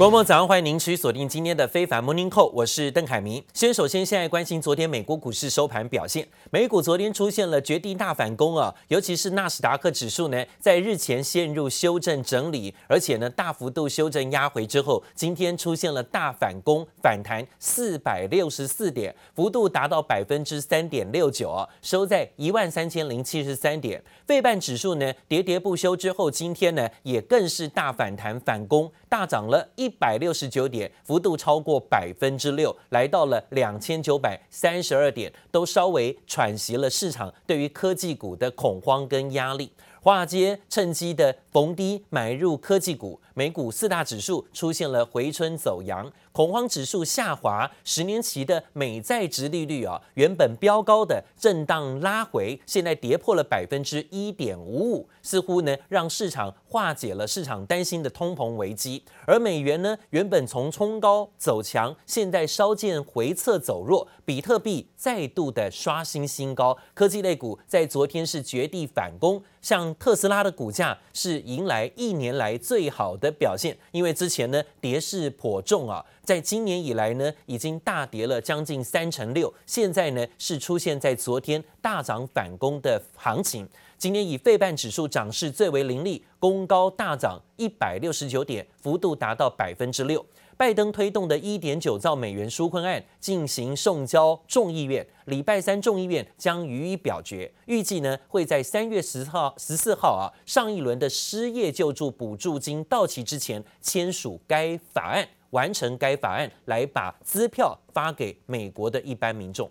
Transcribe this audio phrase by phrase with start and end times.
[0.00, 3.44] 观众早上欢迎您持续锁定今天的非凡 Morning Call，我是邓凯明。
[3.52, 24.02] 先首先现在关心昨天美国股市收盘表现，美股昨天出现了绝地大反攻啊，尤其是纳斯达克指数呢，在日前陷入修正整理，而且呢大幅度修正压回之后，今天出现了大反攻，反弹四百六十四点，幅度达到百分之三点六九啊，收在一万三千零七十三点。
[24.26, 29.90] 费半指数呢喋喋不休之后，今天呢也更是大反弹反攻，大涨了一。
[30.00, 39.70] 百六十九点，幅度超过百分之六，来到了两千九百三十二点，都稍微喘息了市场对于科技股的恐慌跟压力。
[40.02, 69.42] 华尔街趁机的逢低买入科技股，美股四大指数出现了回春走阳，恐慌指数下滑，十年期的美债殖利率啊，原本飙高的震荡拉回，现在跌破了百分之一点五五，似乎呢让市场化解了市场担心的通膨危机，而美元呢原本从冲高走强，现在稍见回撤走弱，比特币再度的刷新新高，科技类股在昨天是绝地反攻。
[69.60, 83.68] 像特斯拉的股价是迎来一年来最好的表现，因为之前呢跌势颇重啊，在今年以来呢已经大跌了将近三成六，现在呢是出现在昨天大涨反攻的行情。
[83.98, 90.24] 今天以费半指数涨势最为凌厉，攻高大涨一百六十九点，幅度达到百分之六。
[90.60, 109.70] 拜登推动的一点九兆美元纾困案进行送交众议院，礼拜三众议院将予以表决，预计呢会在三月十号、十四号啊上一轮的失业救助补助金到期之前签署该法案，完成该法案来把支票发给美国的一般民众。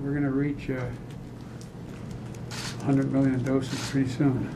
[0.00, 0.92] We're gonna reach a
[2.86, 4.46] hundred million doses pretty soon.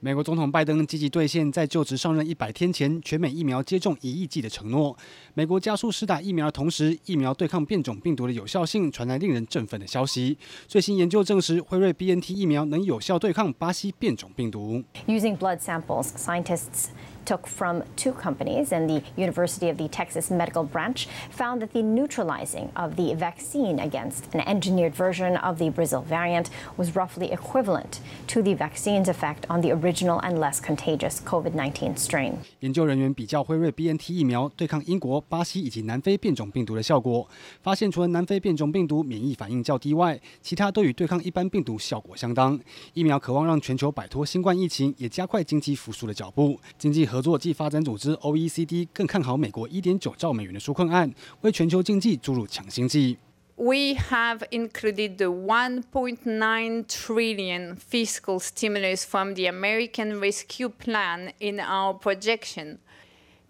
[0.00, 4.96] 美国总统拜登积极兑现在就职上任一百天前全美疫苗接种一亿剂的承诺。
[5.34, 10.38] 美国加速施打疫苗的同时，疫苗对抗变种病毒的有效性传来令人振奋的消息。
[10.68, 14.84] 最新研究证实，辉瑞 BNT 疫苗能有效对抗巴西变种病毒。
[15.08, 16.90] Using blood samples, scientists
[17.25, 21.81] took from two companies and the University of the Texas Medical Branch found that the
[21.81, 28.01] neutralizing of the vaccine against an engineered version of the Brazil variant was roughly equivalent
[28.27, 32.33] to the vaccine's effect on the original and less contagious COVID-19 strain.
[32.59, 37.25] 研究人员比较辉瑞 BNT 疫苗对抗英国、巴西以及南非变种病毒的效果，
[37.61, 42.59] 发现除了南非变种病毒免疫反应较低外，其他都与对抗一般病毒效果相当。
[42.93, 46.59] 疫苗渴望让全球摆脱新冠疫情，也加快经济复苏的脚步。
[46.77, 51.11] 经济和 合作暨发展组织 （OECD） 更看好美国1.9兆美元的纾困案，
[51.41, 53.17] 为全球经济注入强心剂。
[53.55, 62.77] We have included the 1.9 trillion fiscal stimulus from the American Rescue Plan in our projection.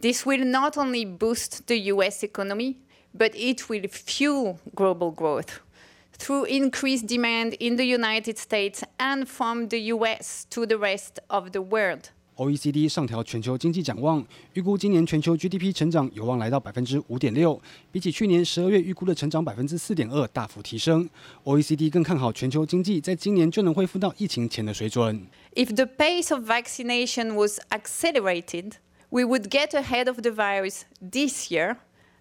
[0.01, 2.23] This will not only boost the U.S.
[2.23, 2.75] economy,
[3.17, 5.61] but it will fuel global growth
[6.17, 10.45] through increased demand in the United States and from the U.S.
[10.50, 12.11] to the rest of the world.
[12.38, 17.61] OECD 上调全球经济展望，预估今年全球 GDP 成长有望来到百分之五点六，
[17.91, 21.07] 比起去年十二月预估的成长百分之四点二大幅提升。
[21.44, 25.28] OECD 更看好全球经济在今年就能恢复到疫情前的水准。
[25.53, 28.73] If the pace of vaccination was accelerated,
[29.11, 31.78] we would get ahead of the virus this year,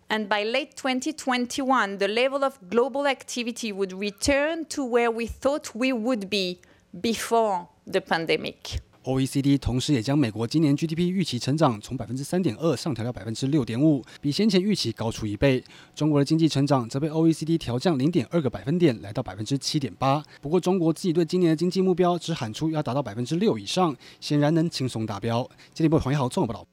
[0.09, 5.75] and by late 2021, the level of global activity would return to where we thought
[5.75, 6.59] we would be
[6.93, 8.83] before the pandemic.
[9.08, 15.64] OECD 同时也将美国今年 GDP 预期成长从百分之三点二上调到百分之六点五，比先前预期高出一倍。
[15.96, 20.22] 中国的经济成长则被 OECD 调降零点二个百分点，来到百分之七点八。
[20.42, 25.50] 不过，中国自己对今年的经济目标只喊出要达到百分之六以上，显然能轻松达标。
[25.74, 26.68] 今天播黄一豪综合报道。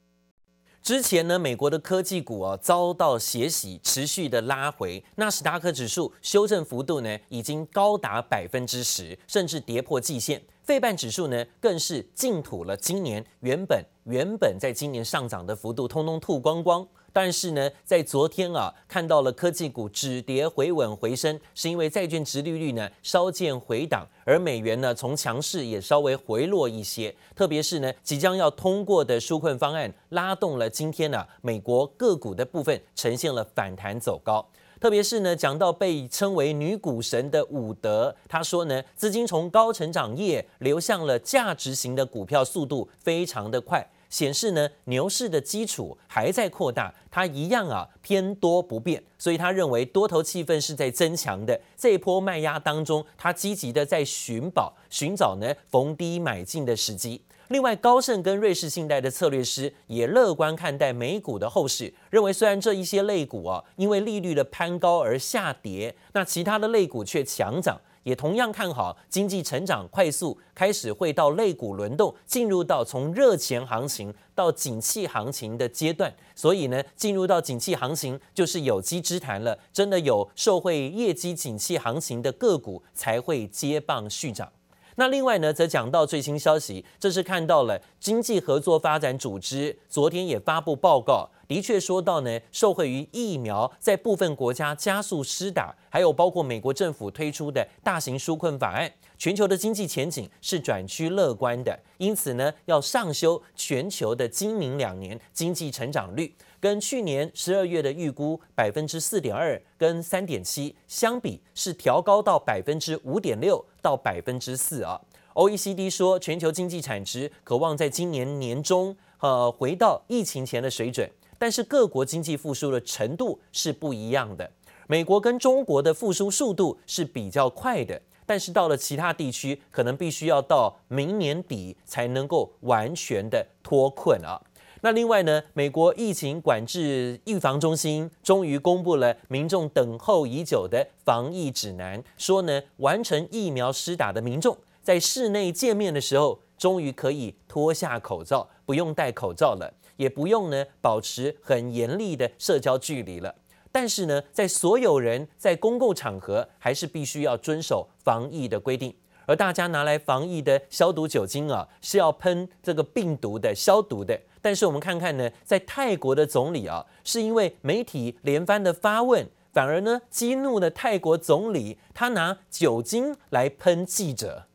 [0.83, 10.43] 之前呢，美国的科技股啊遭到血洗，持续的拉回，纳斯达克指数修正幅度呢已经高达百分之十，甚至跌破季线。
[10.64, 16.86] 费半指数呢，更是净吐了今年原本原本在今年上涨的幅度，通通吐光光。
[17.12, 27.15] 但是呢，在昨天啊，看到了科技股止跌回稳回升，是因为债券殖利率呢稍见回档，而美元呢从强势也稍微回落一些。
[27.36, 34.44] 特别是呢，即将要通过的纾困方案，拉动了今天呢、美国个股的部分呈现了反弹走高。
[34.80, 51.59] 特别是呢，讲到被称为女股神的伍德，他说呢，资金从高成长业流向了价值型的股票，速度非常的快，显示呢牛市的基础还在扩大，它一样啊偏多不变，所以他认为多头气氛是在增强的。
[51.77, 57.22] 这一波卖压当中，他积极的在寻宝寻找呢逢低买进的时机。
[57.48, 76.12] 另外，高盛跟瑞士信贷的策略师也乐观看待美股的后市，认为虽然这一些类股啊因为利率的攀高而下跌，那其他的类股却强涨，也同样看好经济成长快速，开始会到类股轮动，进入到从热钱行情到景气行情的阶段。
[76.34, 84.50] 所以呢，进入到景气行情就是有机之谈了，真的有受惠业绩景气行情的个股才会接棒续涨。
[84.96, 101.78] 那另外呢，则讲到最新消息，这是看到了经济合作发展组织昨天也发布报告，的确说到呢，受惠于疫苗在部分国家加速施打，还有包括美国政府推出的大型纾困法案，全球的经济前景是转趋乐观的。
[101.98, 106.34] 因此呢，要上修全球的今明两年经济成长率。
[106.65, 114.99] 跟去年十二月的预估百分之四点二跟三点七相比，是调高到百分之五点六到百分之四啊。
[115.34, 121.07] OECD 说，全球经济产值可望在今年年中呃回到疫情前的水准，
[121.39, 124.51] 但是各国经济复苏的程度是不一样的。
[124.87, 134.41] 美国跟中国的复苏速度是比较快的，但是到了其他地区，可能必须要到明年底才能够完全的脱困啊。
[134.84, 153.34] 那另外呢，美国疫情管制预防中心终于公布了民众等候已久的防疫指南，说呢，完成疫苗施打的民众在室内见面的时候，终于可以脱下口罩，不用戴口罩了，也不用呢保持很严厉的社交距离了。
[153.72, 158.95] 但是呢，在所有人在公共场合，还是必须要遵守防疫的规定。
[159.26, 164.21] 而大家拿来防疫的消毒酒精啊，是要喷这个病毒的消毒的。
[164.42, 174.47] 但是我们看看呢，在泰国的总理啊，是因为媒体连番的发问，反而呢激怒了泰国总理，他拿酒精来喷记者。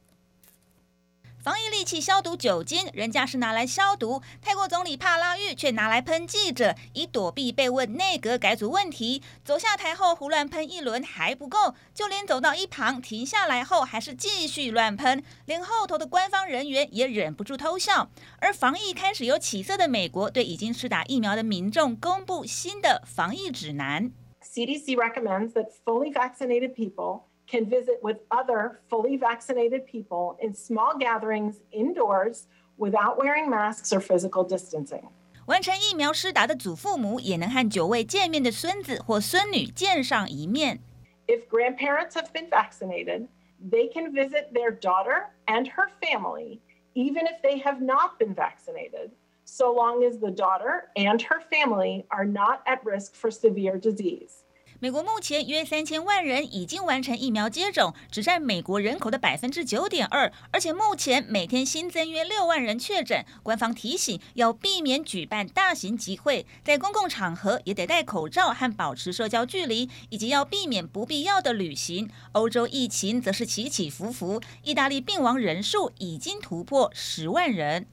[1.41, 4.21] 防疫利器消毒酒精，人家是拿来消毒。
[4.41, 9.24] 泰国总理帕拉育却拿来喷记者，以躲避被问内阁改组问题。
[9.45, 18.09] 走下台后胡乱喷一轮还不够，就连走到一旁停下来后，还是继续乱喷，连后头的官方人员也忍不住偷笑。
[18.39, 24.12] 而防疫开始有起色的美国，对已经施打疫苗的民众公布新的防疫指南。
[24.44, 31.61] CDC recommends that fully vaccinated people can visit with other fully vaccinated people in small gatherings
[31.73, 32.47] indoors
[32.79, 35.09] without wearing masks or physical distancing.
[35.47, 40.81] 完成疫苗施打的祖父母也能和久未见面的孙子或孙女见上一面。
[41.26, 43.29] If grandparents have been vaccinated,
[43.61, 46.61] they can visit their daughter and her family,
[46.94, 49.11] even if they have not been vaccinated,
[49.44, 54.44] so long as the daughter and her family are not at risk for severe disease.
[54.81, 60.31] 美国目前约三千万人已经完成疫苗接种，只占美国人口的百分之九点二。
[60.52, 63.26] 而且目前每天新增约六万人确诊。
[63.44, 72.10] 官方提醒要避免举办大型集会，在公共场合也得戴口罩和保持社交距离，以及要避免不必要的旅行。
[72.32, 77.86] 欧洲疫情则是起起伏伏，意大利病亡人数已经突破十万人。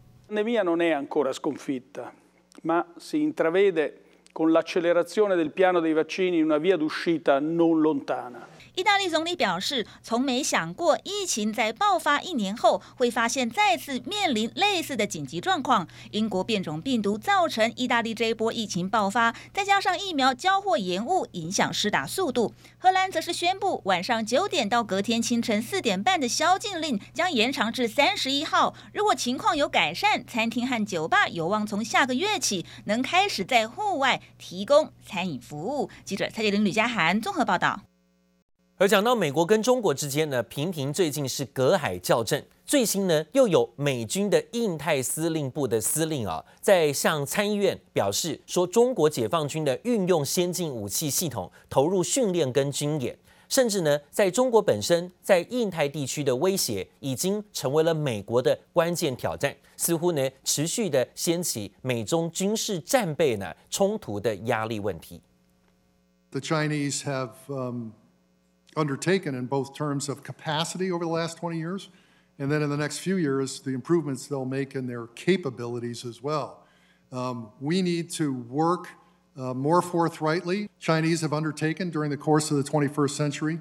[4.36, 8.46] con l'accelerazione del piano dei vaccini una via d'uscita non lontana.
[8.76, 15.88] 意大利总理表示，从没想过疫情在爆发一年后会发现再次面临类似的紧急状况。
[16.10, 22.52] 英国变种病毒造成意大利这一波疫情爆发，再加上疫苗交货延误，影响施打速度。
[22.76, 28.74] 荷兰则是宣布，晚上九点到隔天清晨四点半的宵禁令将延长至三十一号。
[28.92, 35.88] 如果情况有改善，餐厅和酒吧有望从下个月起能开始在户外提供餐饮服务。
[36.04, 37.80] 记者蔡洁林、吕佳涵综合报道。
[38.78, 42.44] 而讲到美国跟中国之间呢，频频最近是隔海较阵。
[42.66, 53.16] 最新呢，又有美军的印太司令部的司令啊，在向参议院表示说，中国解放军的运用先进武器系统投入训练跟军演，
[53.48, 65.22] 甚至呢，在中国本身在印太地区的威胁，已经成为了美国的关键挑战，似乎呢，持续的掀起美中军事战备呢冲突的压力问题。
[66.30, 67.30] The Chinese have,
[68.75, 71.89] undertaken in both terms of capacity over the last 20 years,
[72.39, 76.21] and then in the next few years, the improvements they'll make in their capabilities as
[76.23, 76.65] well.
[77.11, 78.87] Um, we need to work
[79.37, 80.69] uh, more forthrightly.
[80.79, 83.59] Chinese have undertaken during the course of the 21st century.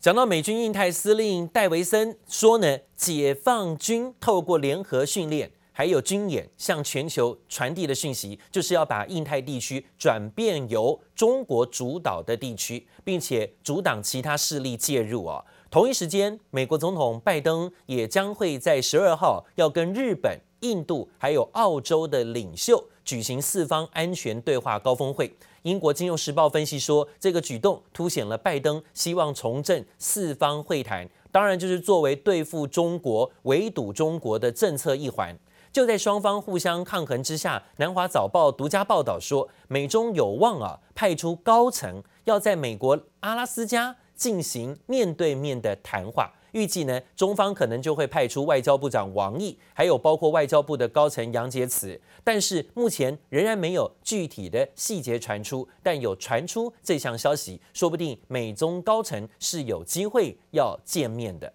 [0.00, 5.50] 讲到美军印太司令戴维森说呢，解放军透过联合训练。
[5.73, 15.43] 还有军演向全球传递的讯息，就是要把印太地区转变由中国主导的地区，并且阻挡其他势力介入啊。
[15.71, 25.33] 同一时间，美国总统拜登也将会在十二号要跟日本、印度还有澳洲的领袖举行四方安全对话高峰会。
[25.63, 35.35] 英国金融时报分析说，这个举动凸显了拜登希望重振四方会谈，当然就是作为对付中国、围堵中国的政策一环。
[35.73, 46.31] 就在双方互相抗衡之下，南华早报独家报道说，美中有望啊派出高层要在美国阿拉斯加进行面对面的谈话。
[46.51, 51.99] 预计呢，中方可能就会派出外交部长王毅，还有包括外交部的高层杨洁篪。
[52.23, 61.51] 但是目前仍然没有具体的细节传出，但有传出这项消息，说不定美中高层是有机会要见面的。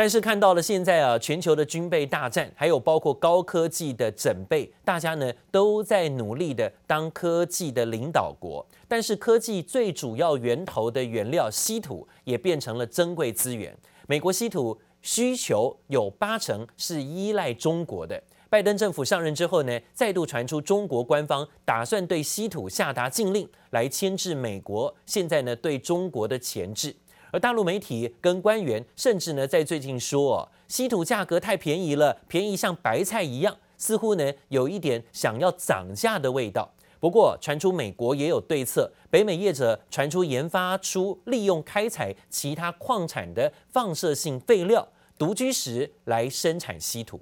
[0.00, 8.66] 但是看到了现在啊，全球的军备大战，还有包括高科技的整备，大家呢都在努力的当科技的领导国。
[8.88, 13.76] 但是科技最主要源头的原料稀土也变成了珍贵资源。
[14.06, 18.18] 美国稀土需求有八成是依赖中国的。
[18.48, 24.96] 拜登政府上任之后呢，再度传出中国官方打算对稀土下达禁令，来牵制美国。
[25.04, 26.96] 现在呢，对中国的钳制。
[27.32, 36.72] 而大陆媒体跟官员甚至呢，在最近说哦，稀土价格太便宜了，便宜像白菜一样，似乎呢有一点想要涨价的味道。
[36.98, 47.20] 不过传出美国也有对策，北美业者传出研发出利用开采其他矿产的放射性废料独居石来生产稀土。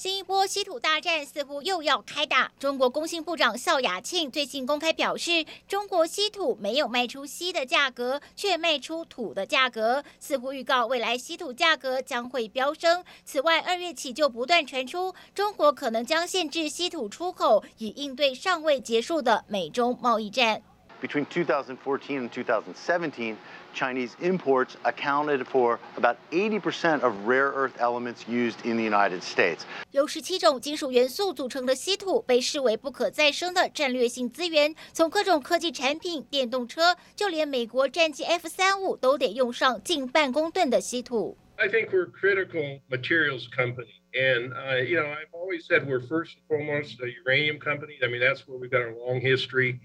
[0.00, 2.52] 新一波稀土大战似乎又要开打。
[2.60, 13.04] 中国工信部长肖亚庆最近公开表示，中国稀土没有卖出稀的价格，却卖出土的价格，似乎预告未来稀土价格将会飙升。
[13.24, 20.62] 此外，二月起就不断传出中国可能将限制稀土出口，以应对尚未结束的美中贸易战。
[21.02, 23.34] Between 2014 and 2017.
[23.73, 29.65] Chinese imports accounted for about 80% of rare earth elements used in the United States.
[29.91, 41.37] 由十七种金属元素组成的稀土被视为不可再生的战略性资源，从各种科技产品、电动车，就连美国战机 F 三五都得用上近半公吨的稀土。
[41.55, 46.35] I think we're a critical materials company, and uh, you know I've always said we're first
[46.35, 47.97] and foremost a uranium company.
[48.03, 49.79] I mean that's where we've got a long history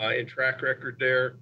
[0.00, 1.34] uh, and track record there.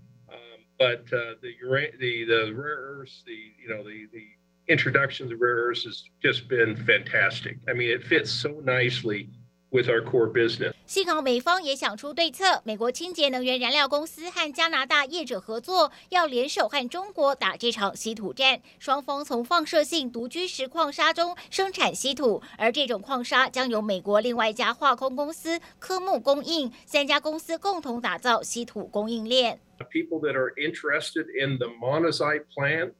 [0.80, 1.54] But uh, the
[2.00, 4.28] the the rare earths, the you know the the
[4.68, 7.58] introduction of rare earths has just been fantastic.
[7.68, 9.30] I mean, it fits so nicely
[9.74, 10.74] with our core business.
[10.86, 18.62] 幸好美方也想出对策，美国清洁能源燃料公司和加拿大业者合作，要联手和中国打这场稀土战。
[18.80, 29.60] 双方从放射性独居石矿砂中生产稀土，而这种矿砂将由美国另外一家化工公司科目供应，三家公司共同打造稀土供应链。
[29.92, 32.94] people that are interested in the monazite plan.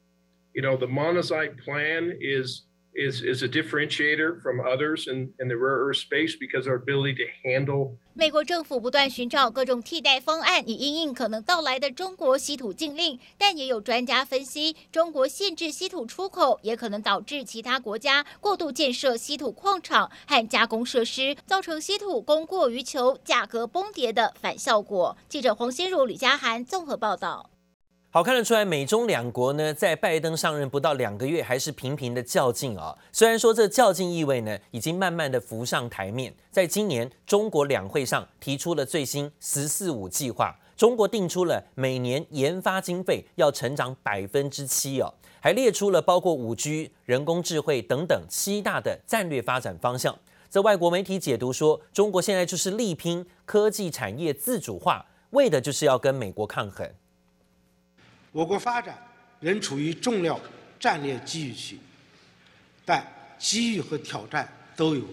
[0.52, 2.62] You know, the monazite plan is
[2.94, 7.14] is is a differentiator from others in in the rare earth space because our ability
[7.14, 7.96] to handle.
[8.14, 13.18] 美国政府不断寻找各种替代方案，以应应可能到来的中国稀土禁令。
[13.36, 25.16] 但也有专家分析，中国限制稀土出口，也可能导致其他国家过度建设稀土矿场和加工设施，造成稀土供过于求、价格崩跌的反效果。
[25.28, 27.50] 记者黄心如、李佳涵综合报道。
[28.14, 32.96] 好，看得出来，美中两国呢，在拜登上任不到两个月，还是频频的较劲啊。
[33.10, 36.32] 虽然说这较劲意味呢，已经慢慢的浮上台面。
[36.48, 50.16] 在今年中国两会上提出了最新“十四五”计划，中国定出了每年研发经费要成长百分之七哦，还列出了包括五 G、人工智慧等等七大的战略发展方向。
[50.48, 56.88] 这外国媒体解读说，中国现在就是力拼科技产业自主化，为的就是要跟美国抗衡。
[58.34, 58.98] 我国发展
[59.38, 60.40] 仍处于重要
[60.80, 61.78] 战略机遇期，
[62.84, 63.06] 但
[63.38, 65.04] 机遇和挑战都有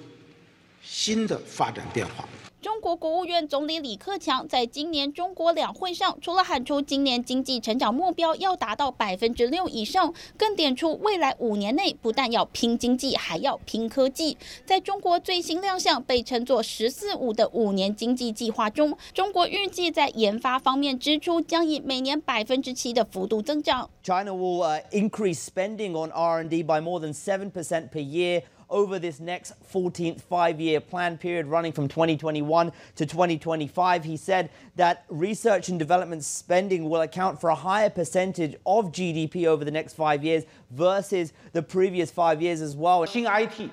[0.81, 2.27] 新的发展变化。
[2.61, 14.37] 中国国务院总理李克强在今年中国两会上，除了喊出今年经济成长目标要达到百分之六以上，更点出未来五年内不但要拼经济，还要拼科技。
[14.63, 23.89] 在中国最新亮相被称作“十四五”的五年经济计划中，中国预计在研发方面支出将以每年百分之七的幅度增长。
[24.03, 28.43] China will increase spending on R&D by more than seven percent per year.
[28.70, 34.02] over this next 14th five-year plan period running from 2021 to 2025.
[34.04, 39.46] He said that research and development spending will account for a higher percentage of GDP
[39.46, 43.06] over the next five years versus the previous five years as well.
[43.06, 43.70] 新 IT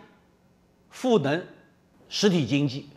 [0.91, 1.43] 赋能
[2.07, 2.87] 实体经济，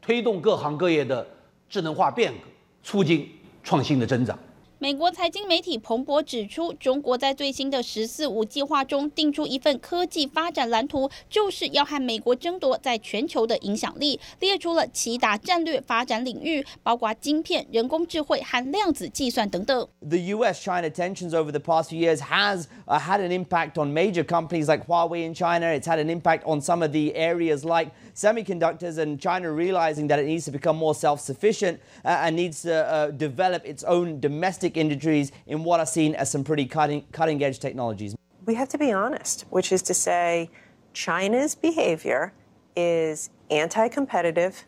[0.00, 1.26] 推动各行各业的
[1.68, 2.46] 智能化变革，
[2.82, 3.30] 促进
[3.62, 4.38] 创新的增长。
[4.80, 19.88] 美国财经媒体彭博指出，中国在最新的“十四五”计划中定出一份科技发展蓝图，就是要和美国争夺在全球的影响力，列出了七大战略发展领域，包括晶片、人工智慧和量子计算等等。
[20.06, 24.68] The U.S.-China tensions over the past few years has uh, had an impact on major companies
[24.68, 25.68] like Huawei in China.
[25.68, 30.18] It's had an impact on some of the areas like semiconductors, and China realizing that
[30.18, 34.69] it needs to become more self-sufficient uh, and needs to uh, develop its own domestic
[34.77, 38.15] industries in what are seen as some pretty cutting, cutting edge technologies.
[38.45, 40.49] We have to be honest, which is to say,
[40.93, 42.33] China's behavior
[42.75, 44.65] is anti competitive,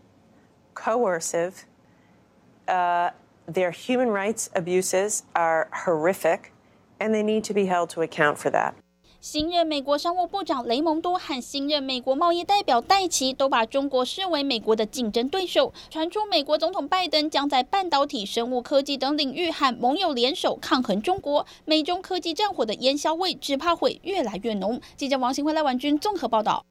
[0.73, 1.65] coercive.
[2.67, 3.11] Uh,
[3.47, 6.53] their human rights abuses are horrific,
[6.99, 8.75] and they need to be held to account for that.
[9.23, 15.73] 新任美国商务部长雷蒙多和新任美国贸易代表戴奇都把中国视为美国的竞争对手。
[15.89, 24.81] 传出美国总统拜登将在半导体、生物科技等领域和盟友联手抗衡中国，美中科技战火的烟硝味只怕会越来越浓。
[24.97, 26.65] 记者王新辉、赖婉君综合报道。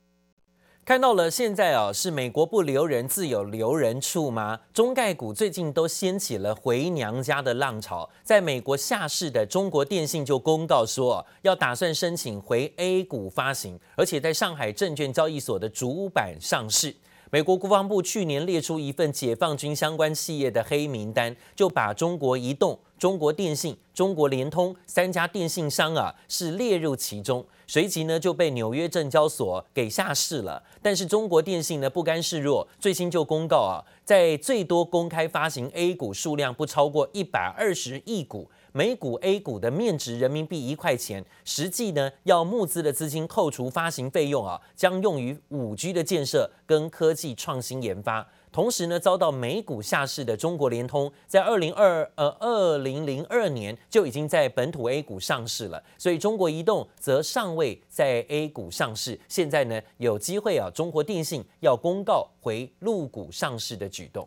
[0.85, 4.59] 看到了，现在啊，是美国不留人，自有留人处吗？
[4.75, 8.11] 中概股最近都掀起了回娘家的浪潮。
[8.25, 16.93] 在美国下市的中国电信就公告说，要打算申请回 A 股发行，而且在上海证券交易所的主板上市。
[17.35, 27.43] 美国国防部去年列出一份解放军相关企业的黑名单，就把中国移动、中国电信、中国联通三家电信商啊是列入其中。
[27.67, 48.27] 随即呢就被纽约证交所给下市了，但是中国电信呢不甘示弱，最新就公告啊，在最多公开发行 A 股数量不超过一百二十亿股，每股 A 股的面值人民币一块钱，实际呢要募资的资金扣除发行费用啊，将用于五 G 的建设跟科技创新研发。
[48.51, 59.19] 同时呢，遭到美股下市的中国联通，在二零二呃二零零二年就已经在本土 A 股上市了，所以中国移动则尚未在 A 股上市。
[59.29, 64.27] 现在呢，有机会啊，中国电信要公告回陆股上市的举动。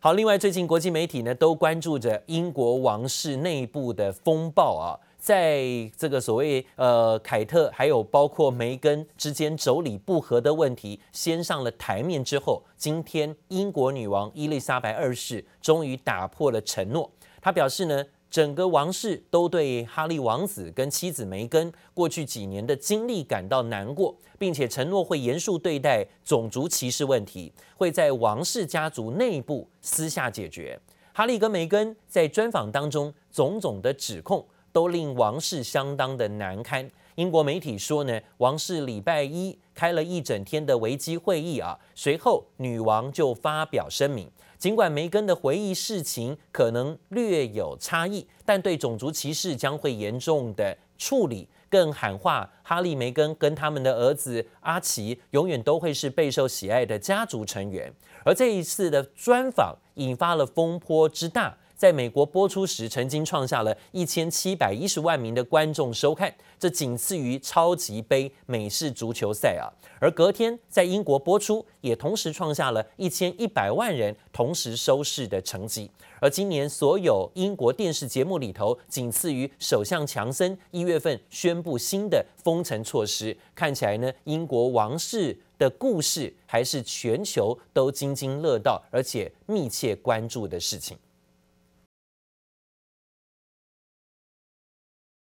[0.00, 4.94] 好，另外最近国际媒体呢都关注着英国王室内部的风暴啊。
[5.18, 5.60] 在
[5.96, 17.10] 这个所谓呃凯特还有包括梅根之间妯娌不和的问题先上了台面之后，今天英国女王伊丽莎白二世终于打破了承诺。
[17.40, 30.78] 她表示呢，整个王室都对哈利王子跟妻子梅根过去几年的经历感到难过，并且承诺会严肃对待种族歧视问题，会在王室家族内部私下解决。
[31.12, 34.46] 哈利跟梅根在专访当中种种的指控。
[34.70, 36.88] 都令王室相当的难堪。
[37.16, 57.92] 英国媒体说呢，王室礼拜一开了一整天的危机会议啊，随后女王就发表声明，尽管梅根的回忆事情可能略有差异，但对种族歧视将会严重的处理，更喊话哈利、梅根跟他们的儿子阿奇永远都会是备受喜爱的家族成员。
[58.24, 61.56] 而这一次的专访引发了风波之大。
[61.78, 69.70] 在美国播出时，曾经创下了一千七百一十万名的观众收看，这仅次于超级杯美式足球赛啊。
[70.00, 75.88] 而隔天在英国播出，也同时创下了一千一百万人同时收视的成绩。
[76.20, 83.36] 而今年所有英国电视节目里头，仅次于首相强森一月份宣布新的封城措施。
[83.54, 90.98] 看起来呢，英国王室的故事还是全球都津津乐道而且密切关注的事情。